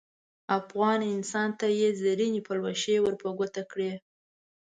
افغان 0.59 0.99
انسان 1.15 1.49
ته 1.59 1.67
یې 1.79 1.89
زرینې 2.01 2.41
پلوشې 2.47 2.95
ور 3.01 3.15
په 3.21 3.29
ګوته 3.37 3.63
کړې. 3.71 3.91